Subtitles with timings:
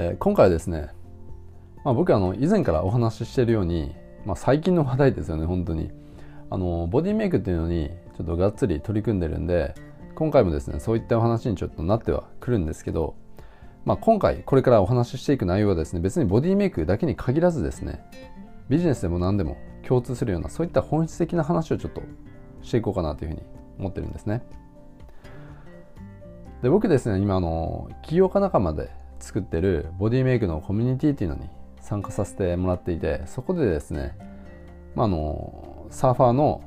[0.00, 0.90] えー、今回はですね、
[1.84, 5.90] まあ、僕あの以前からお話ししているように、まあ、最近の話題ですよね本当に。
[6.50, 9.74] あのボディメイクっていうのにちょっとがっつり取り組んでるんで
[10.14, 13.16] 今回もですねそういったお話にちょっとなってはくるんですけど、
[13.84, 18.02] まあ、今回これからお話ししていく内容はですね別にボディメイクだけに限らずですね
[18.70, 22.02] ビジネスでも何でも共通するようなそういった本質的な話をちょっと
[22.62, 23.42] していこうかなというふうに
[23.80, 24.42] 思ってるんですね。
[26.62, 31.48] で僕ですね今あの起業家仲間で作ってるボディメイクのコミュニティっていうのに
[31.80, 34.16] 参加させてもらっていてそこでですね、
[34.94, 36.62] まあ、あのサーファーの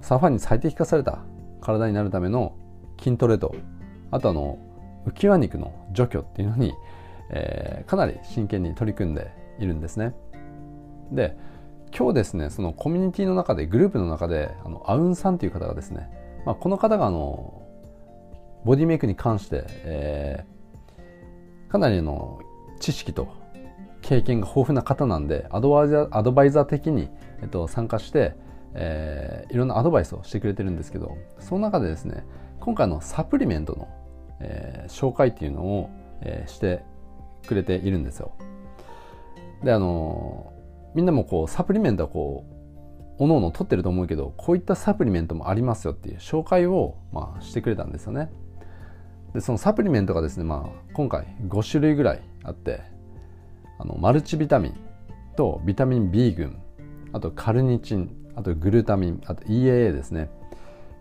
[0.00, 1.20] サーファーに最適化された
[1.60, 2.56] 体になるための
[2.98, 3.54] 筋トレと
[4.10, 4.58] あとあの
[5.06, 6.72] 浮き輪肉の除去っていうのに、
[7.30, 10.14] えー、かなり真剣に取り組んでいるんですね。
[11.10, 11.36] で
[11.96, 16.08] 今日ですねそのコミュニティの中でグループの中であのアウンさんという方がですね、
[16.46, 17.62] まあ、この方があの
[18.64, 20.61] ボディメイクに関して、えー、
[21.72, 22.38] かなりの
[22.80, 23.32] 知識と
[24.02, 27.08] 経験が豊富な方なんでアドバイザーアドバイザー的に、
[27.40, 28.34] えっと、参加して、
[28.74, 32.26] えー、いろんなアドバイスをしてくれてるんですけどその中でですね
[32.60, 33.88] 今回のサプリメントの、
[34.40, 36.84] えー、紹介っていうのを、えー、して
[37.46, 38.32] くれているんですよ。
[39.64, 40.52] であの
[40.94, 42.44] みんなもこうサプリメントはこ
[43.18, 48.30] うおのおの取ってると思うけどこういったサプリメントもありますよっていう紹介を、まあ、してくれたんですよね。
[49.34, 52.82] でそのサプリメントがですね、まあ、今回5種類ぐらいあって
[53.78, 54.74] あのマルチビタミン
[55.36, 56.60] とビタミン B 群
[57.12, 60.30] あとカルニチンあとグルタミンあと EAA ですね。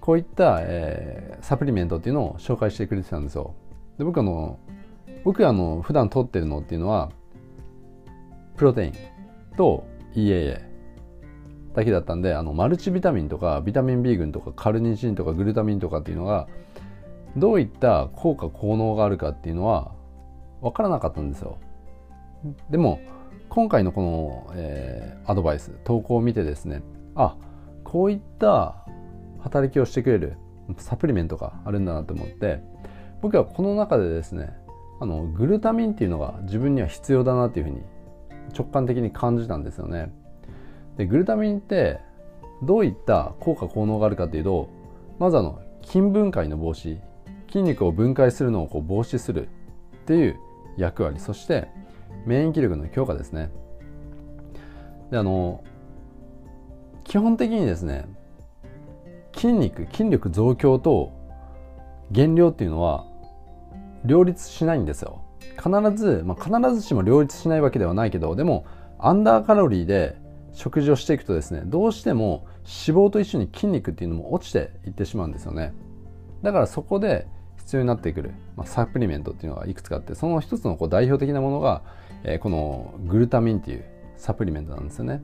[0.00, 3.54] こういった、えー、サプリメントっていうのを紹介してくれてたんですよ。
[3.98, 4.60] で僕あの
[5.24, 7.10] 僕あの普段取ってるのっていうのは
[8.56, 8.92] プロテイン
[9.56, 10.60] と EAA
[11.74, 16.46] だけだったんであのマルチビタミンとかビタミン B 群とかカルニチンとかグルタミンとかっていうのが
[17.36, 19.92] どういった効果効能があるかっていうのは
[20.62, 21.58] 分からなかったんですよ。
[22.70, 23.00] でも
[23.48, 26.82] 今回のこの、えー、アドバイス投稿を見てですね
[27.14, 27.36] あ
[27.84, 28.84] こういった
[29.40, 30.36] 働きをしてくれる
[30.78, 32.60] サプリメントがあるんだなと思って
[33.22, 34.52] 僕はこの中でですね
[35.00, 37.82] あのグルタミンっていうのが自分には必要だなっていうふうに
[38.56, 40.12] 直感的に感じたんですよね。
[40.96, 42.00] でグルタミンって
[42.62, 44.68] どういった効果効能があるかっていうと
[45.18, 46.98] まずあの筋分解の防止
[47.48, 50.36] 筋肉を分解するのをこう防止するっていう
[50.76, 51.18] 役割。
[51.20, 51.68] そして
[52.26, 53.50] 免疫力の強化ですね。
[55.10, 55.62] であの
[57.04, 58.06] 基本的にですね
[59.34, 61.12] 筋肉筋力増強と
[62.10, 63.06] 減量っていうのは
[64.04, 65.22] 両立しないんですよ。
[65.56, 68.66] 必ず、まあ、必ずしも両立しないわけではないけどでも
[68.98, 70.16] アンダーカロリーで
[70.52, 75.72] 食事をしていくとですねどうしても脂肪と一緒に筋肉っていうのも落ちていってしまうんですよね。
[76.42, 77.26] だからそこで
[77.66, 81.82] 必要になってくる、まあ、サプリメントっていうのがいくつかあってその一つのこう代表的なものが、
[82.22, 83.84] えー、このグルタミンっていう
[84.16, 85.20] サプリメントなんですよね。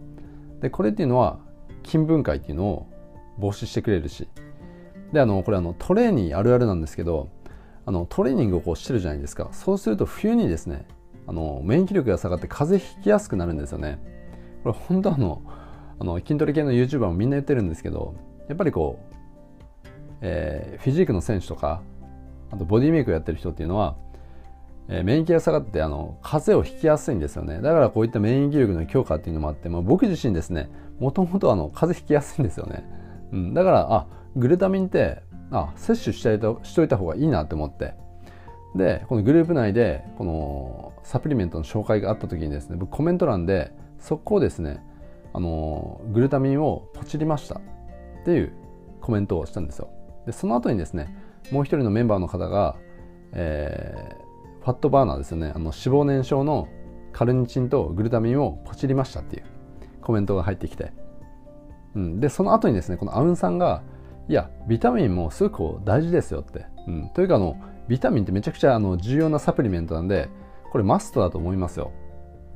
[0.60, 1.38] でこれっていうのは
[1.84, 2.86] 筋分解っていうのを
[3.38, 4.28] 防止してくれるし。
[5.12, 7.28] であのこれあのトレーニーあるあるなんですけど
[7.84, 9.50] あのトレーニングをこうしてるじゃないですか。
[9.52, 10.86] そうすると冬にですね
[11.26, 13.98] あの免疫力が下がって風邪ひきやすくなるんですよね。
[14.64, 15.42] これ本当あの
[16.00, 18.14] あの筋トレ系の YouTuber もみんな言ってるんですけど
[18.48, 19.14] やっぱりこう、
[20.20, 21.82] えー、フィジークの選手とか
[22.52, 23.96] あとボディメイクやってる人っていうのは、
[24.88, 27.60] えー、免疫が下がってあの風邪をひきやすいんですよね。
[27.60, 30.70] だからこういった免疫力の強化っていうのもあって、まあ、僕自身ですね
[31.00, 32.84] もともと風邪ひきやすいんですよね、
[33.32, 37.94] うん、だからあグルタミンってあ摂取してしといた方がいいなって思って。
[38.74, 44.82] でこのグループ内でこのサプリメントの紹介があった時にですね僕コメント欄で速攻ですね
[45.34, 47.60] あのグルタミンをポチりましたっ
[48.24, 48.54] ていう
[49.00, 49.90] コメントをしたんですよ。
[50.26, 51.14] でその後にですね
[51.50, 52.76] もう一人のメンバーの方が、
[53.32, 55.48] えー、ファットバーナーですよね。
[55.54, 56.68] あの脂肪燃焼の
[57.12, 59.44] カルニチンとグルタミンをポチりましたっていう
[60.00, 60.92] コメントが入ってきて、
[61.94, 63.82] うん、でその後にですねこのアウンさんが
[64.28, 67.56] いやビタミンもすごく大事ですよって、うん、というかあの
[67.88, 70.28] ビタミンってめちゃくちゃあの重要なサプリメントなんで
[70.70, 71.92] これマストだと思いますよ。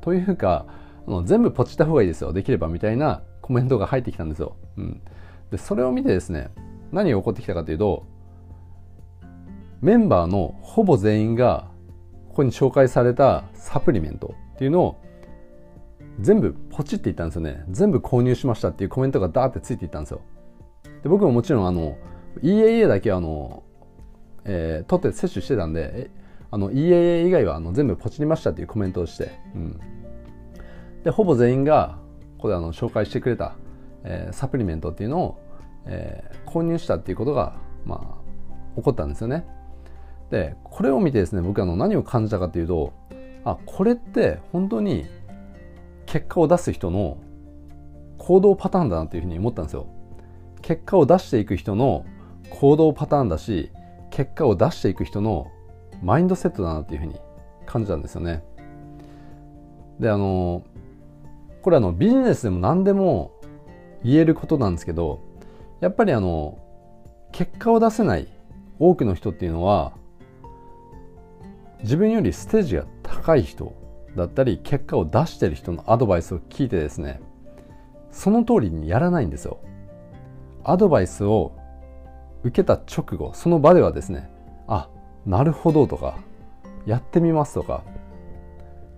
[0.01, 0.65] というか
[1.05, 2.33] あの全部ポチった方がいいですよ。
[2.33, 5.01] できればみたいなコメントが入ってきたんですよ、うん、
[5.51, 6.49] でそれを見てですね
[6.91, 8.05] 何が起こってきたかというと
[9.81, 11.69] メンバーのほぼ全員が
[12.29, 15.01] ここに紹介されたサプリメントっていうのを
[16.19, 17.63] 全部ポチっていったんですよね。
[17.69, 20.21] 全部購入しましたっていうコメントがダーってついていったんですよ。
[21.03, 21.97] で僕ももちろんあの
[22.41, 23.63] EAA だけあの、
[24.45, 26.09] えー、取って摂取してたんで
[26.49, 29.79] あの EAA 以外はあの全部ポチりましたっていうコメントをして、うん、
[31.03, 31.99] でほぼ全員が
[32.37, 33.55] ここであの紹介してくれた、
[34.03, 35.39] えー、サプリメントっていうのを、
[35.85, 38.19] えー、購入したっていうことが、ま
[38.75, 39.45] あ、起こったんですよね。
[40.29, 42.93] でこれを見てですね僕あの何を感じたかというと
[43.45, 45.05] あこれって本当に
[46.05, 47.17] 結果を出す人の
[48.17, 49.87] 行動パターンだなっていうふうに思ったんですよ。
[50.61, 52.05] 結果を出していく人の
[52.49, 53.71] 行動パターンだし
[54.09, 55.51] 結果を出していく人の
[56.01, 57.19] マインドセットだなっていうふうに
[57.65, 58.43] 感じたんですよね。
[59.99, 60.63] であの
[61.61, 63.31] これあのビジネスでも何でも
[64.03, 65.21] 言えることなんですけど
[65.79, 66.57] やっぱりあの
[67.31, 68.27] 結果を出せない
[68.79, 69.93] 多くの人っていうのは
[71.83, 73.73] 自分よりステージが高い人
[74.15, 77.21] だったり結果を出してる人のアドバイスを聞いてですね
[78.11, 79.59] その通りにやらないんですよ。
[80.63, 81.55] アドバイスを
[82.43, 84.29] 受けた直後その場ではですね
[84.67, 84.89] あ
[85.25, 86.17] なるほどとか
[86.85, 87.83] やってみますとか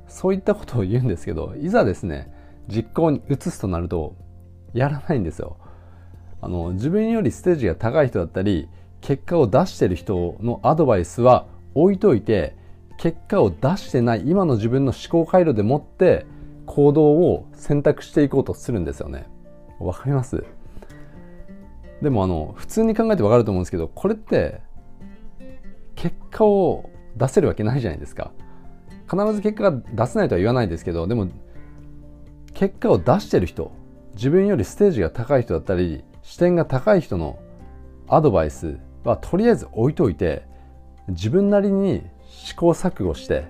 [0.08, 2.34] そういったことを言うんですけどいざですね
[2.68, 4.16] 実行に移すとなると
[4.74, 5.58] やらないんですよ。
[6.42, 8.70] あの自分よりステージが高い人だったり
[9.02, 12.56] 結果を出してる人のアドバイスは置いといて
[13.00, 16.26] 結果を出してない今の自分の思考回路でもって
[16.66, 19.26] 行動を選択していこうとするんですよね。
[19.80, 20.44] わかります？
[22.02, 24.62] でもあの普通に考えてわかると思うんですけどこれって
[25.96, 28.32] 結果を出せるわけないじゃないですか。
[29.10, 31.30] 必ず結果が出せないとは言わないですけどでも
[32.54, 33.72] 結果を出してる人
[34.14, 37.40] 自分よりステージが高い人だったり視点が高い人の
[38.10, 40.44] アドバイスはとりあえず置いといて
[41.08, 43.46] 自分なりに試行錯誤して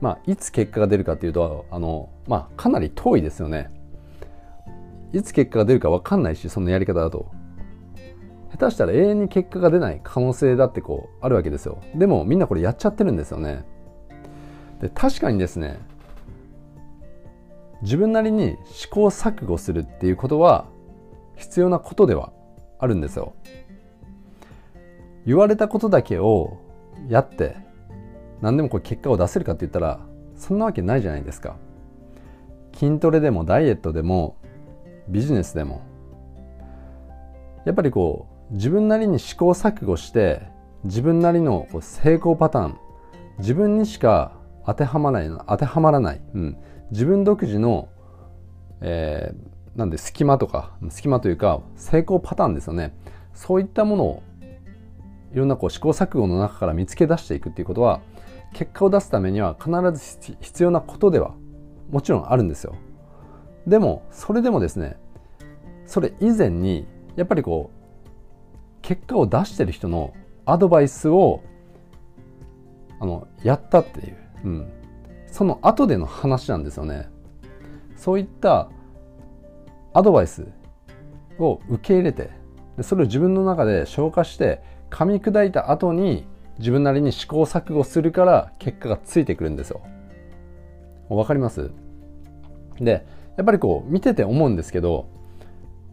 [0.00, 3.70] まあいつ結果が出るかっていうとあのまあかなり遠いですよね。
[5.12, 7.30] いつ結果が出るか分かんないしそのやり方だと。
[8.50, 11.78] 下手したら永遠に結果が出ない可能性だってこうあるわけですよ。
[11.94, 13.64] でもみんなこれやっちゃってるんですよね。
[14.80, 15.78] で確かにですね
[17.82, 20.66] 自分なりに試行錯誤するっていうことは
[21.36, 22.32] 必要なことでは
[22.78, 23.34] あるんですよ。
[25.26, 26.58] 言われたことだけを
[27.08, 27.56] やって
[28.40, 30.00] 何でもこう結果を出せるかって言ったら
[30.36, 31.56] そんなわけないじゃないですか。
[32.74, 34.36] 筋トレでもダイエットでも
[35.08, 35.82] ビジネスでも。
[37.64, 40.42] やっぱりこう自分なりに試行錯誤して
[40.84, 42.78] 自分なりの成功パターン
[43.38, 44.32] 自分にしか
[44.64, 46.56] 当てはまらない当てはまらない、うん、
[46.90, 47.88] 自分独自の、
[48.80, 52.94] えー、なんで隙間とか隙間というか成功パターンですよね。
[53.34, 54.22] そういったものを
[55.34, 58.00] いろんなこう試行錯誤の中から見つけ出していくっていうことは
[58.52, 61.34] 結果を出すためには必ず必要なことでは
[61.90, 62.74] もちろんあるんですよ。
[63.66, 64.96] でもそれでもですね
[65.86, 67.76] それ以前にやっぱりこう
[68.82, 70.14] 結果を出してる人の
[70.44, 71.42] アドバイスを
[73.00, 74.72] あのやったっていう、うん、
[75.26, 77.08] その後での話なんですよね。
[77.96, 78.68] そういった
[79.92, 80.46] アドバイス
[81.38, 82.30] を受け入れて
[82.82, 86.26] それを自分の中で消化して噛み砕いた後に
[86.58, 89.82] 自分なりに試行錯誤するから結果がついてくるんですよ。
[91.08, 91.70] わかります？
[92.80, 93.06] で
[93.36, 95.08] やっぱりこう見てて思うんですけど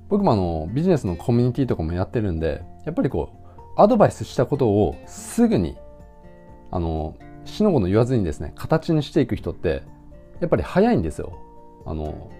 [0.09, 5.77] 僕もあのビジネスのコミュニティとかもやってるんでやっぱりこうアドバイスしたことをすぐに
[6.71, 7.15] あの
[7.45, 9.83] 死の子の言わずにですね形にしていく人って
[10.39, 11.37] やっぱり早いんですよ。
[11.85, 12.31] あの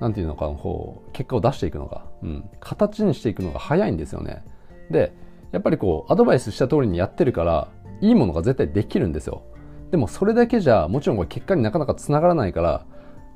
[0.00, 4.44] なんていうのかこう結果を出していくのが、うん、形にしていくのが早いんですよね。
[4.90, 5.12] で
[5.52, 7.68] やっぱりこうアドバイスした通りにやってるから
[8.00, 9.42] いいものが絶対できるんですよ。
[9.90, 12.84] でもそれだけじゃもちろんこれ結果になかなかつながらないから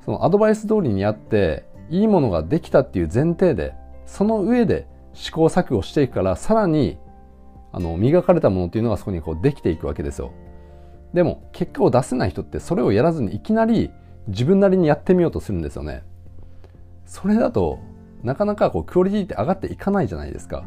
[0.05, 6.99] そのアドバイス通りにやっていいものができたっていう前提でその上で試行錯誤していくからさらに
[7.73, 10.33] あの磨かれたものっていうのがそこにこうできていくわけですよ。
[11.15, 13.91] でも結果を出せない人ってそれをやらずにいきなり
[14.29, 16.03] 自分なりにやってみようとするんですよね。
[17.07, 17.79] それだと
[18.23, 20.65] なかなかこうクオリティって上がっていかないじゃないですか。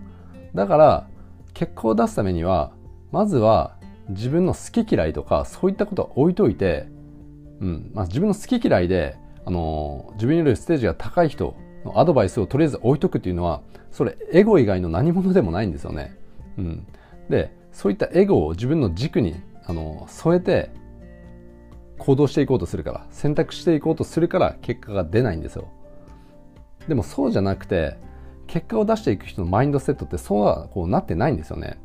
[0.54, 1.08] だから
[1.56, 2.72] 結果を出すためには
[3.12, 3.78] まずは
[4.10, 6.88] 自分の好き嫌いとかそういったことは置いといて、
[7.60, 16.18] うんまあ、自分の好き嫌いであの自分よりステージが高い人のアドバイスをとりあえず置いとくっていうのはそれエゴ以外の何者でもないんですよね。
[16.58, 16.88] うん、
[17.30, 19.36] でそういったエゴを自分の軸に
[19.66, 20.72] あの添えて
[21.98, 25.70] 行動していこうとするから選択していこうとするから結果が出ないんですよ。
[26.88, 27.98] でもそうじゃなくて
[28.48, 31.78] 結果を出していく人のマインドセットってそうはこうなってないんですよね。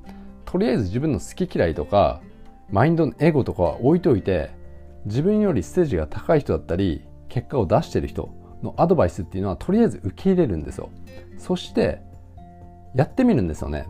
[0.45, 2.21] とりあえず自分の好き嫌いとか
[2.71, 4.51] マインドのエゴとかは置いといて
[5.07, 8.29] 自分よりステージが高い人だったり結果を出してる人
[8.63, 10.91] のアドバイスっていうのはとりあえず受け入れるんですよ。
[11.39, 12.03] そして
[12.95, 13.87] やってみるんですよね。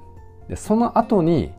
[0.48, 1.52] でその後に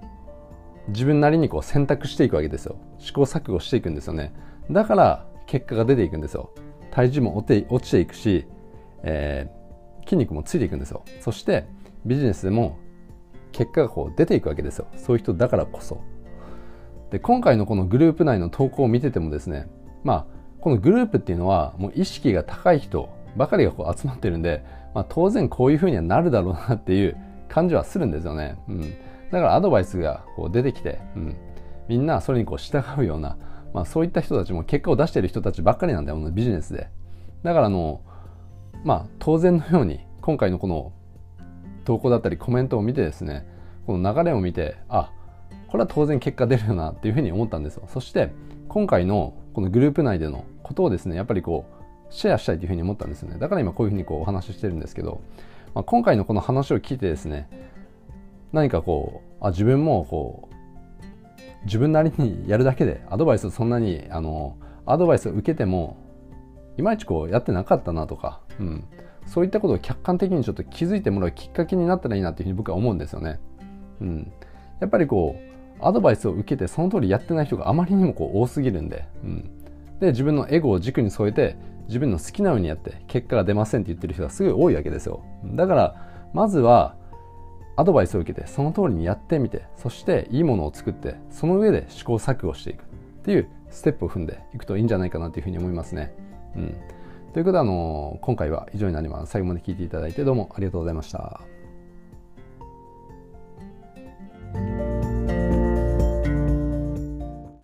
[0.89, 2.75] 自分なりにこう選択していくわけですよ。
[2.99, 4.33] 試行錯誤していくんですよね。
[4.69, 6.51] だから結果が出ていくんですよ。
[6.91, 8.45] 体重も落ちていくし、
[9.03, 9.60] えー、
[10.03, 11.03] 筋肉もついていくんですよ。
[11.19, 11.65] そして
[12.05, 12.77] ビジネスでも
[13.51, 14.87] 結果がこう出ていくわけですよ。
[14.95, 16.01] そういう人だからこそ。
[17.11, 19.67] で今回のこのグループ内の投稿を見ててもですね
[20.03, 20.25] まあ
[20.61, 27.17] このグループっていうのはもう意識が高い人ばかりがこう集まってるんで、まあ、当然こういうふうにはなるだろうなっていう
[27.49, 28.57] 感じはするんですよね。
[28.67, 28.81] うん、
[29.31, 31.35] だからアドバイスがこう出てきて、うん、
[31.87, 33.37] みんなそれにこう従うような、
[33.73, 36.89] まあ、そういった人たちも結果を出している人たちばっかりなんだよビジネスで。
[37.43, 38.01] だからあの
[38.83, 40.91] まあ当然のように今回のこの
[41.85, 43.45] 投稿だったりコメントを見てですね
[43.85, 45.11] この流れを見てあ
[45.67, 47.87] これは当然結果出るよなっていうふうに思ったんですよ。
[47.87, 48.31] そして
[48.67, 53.37] 今回のこのグループ内でのことをですねやっぱりこうシェアしたいというふうに思ったんですね。
[53.39, 55.21] だから今こういうふうにこうお話ししてるんですけど、
[55.73, 57.49] まあ、今回のこの話を聞いてですね
[58.51, 65.97] 何かこうあ自分もこう自分なりにやるだけでアドバイスをそんなにあのアドバイスを受けても
[66.77, 68.83] いまいちこうやってなかったなとか、うん、
[69.25, 73.39] そういったことを客観的にちょっと気づいてもらうきっかけになったらいいなっていうふうに僕は思うんですよね。
[73.99, 74.31] うん、
[74.79, 75.51] やっぱりこう
[75.83, 79.49] アドバイスを受けてその通りやってない人があまりにもこう多すぎるんで、うん、
[79.99, 81.55] で自分のエゴを軸に添えて
[81.87, 85.23] 自分の好きなようにやって結果が出ませんって言ってる人がすごい多いわけですよ。
[85.43, 85.95] だから
[86.33, 86.95] まずは
[87.77, 92.85] アドバイスを受けてその通りにやってみてそしていいものを作ってその上で試行錯誤していくっ
[93.23, 96.13] ていうステップを踏んでいくといいんじゃないかなというふうに思いますね。
[96.55, 96.75] うん、
[97.33, 99.31] ということで、あの今回は以上になります。
[99.31, 101.41] 最後まで聞いていただいてどうもありがとうございました。